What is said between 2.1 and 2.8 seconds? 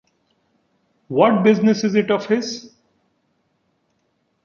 his?